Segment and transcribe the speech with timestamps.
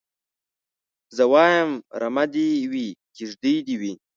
[1.15, 3.93] زه وايم رمه دي وي کيږدۍ دي وي